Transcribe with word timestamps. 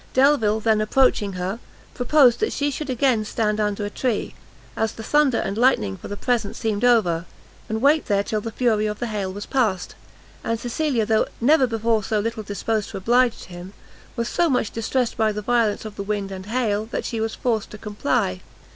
Delvile 0.15 0.59
then 0.59 0.81
approaching 0.81 1.33
her, 1.33 1.59
proposed 1.93 2.39
that 2.39 2.51
she 2.51 2.71
should 2.71 2.89
again 2.89 3.23
stand 3.23 3.59
under 3.59 3.85
a 3.85 3.89
tree, 3.91 4.33
as 4.75 4.93
the 4.93 5.03
thunder 5.03 5.37
and 5.37 5.59
lightning 5.59 5.95
for 5.95 6.07
the 6.07 6.17
present 6.17 6.55
seemed 6.55 6.83
over, 6.83 7.25
and 7.69 7.83
wait 7.83 8.07
there 8.07 8.23
till 8.23 8.41
the 8.41 8.51
fury 8.51 8.87
of 8.87 8.97
the 8.97 9.05
hail 9.05 9.31
was 9.31 9.45
past; 9.45 9.93
and 10.43 10.59
Cecilia, 10.59 11.05
though 11.05 11.27
never 11.39 11.67
before 11.67 12.03
so 12.03 12.19
little 12.19 12.41
disposed 12.41 12.89
to 12.89 12.97
oblige 12.97 13.43
him, 13.43 13.73
was 14.15 14.27
so 14.27 14.49
much 14.49 14.71
distressed 14.71 15.17
by 15.17 15.31
the 15.31 15.43
violence 15.43 15.85
of 15.85 15.97
the 15.97 16.01
wind 16.03 16.31
and 16.31 16.47
hail, 16.47 16.85
that 16.87 17.05
she 17.05 17.21
was 17.21 17.35
forced 17.35 17.69
to 17.69 17.77
comply. 17.77 18.41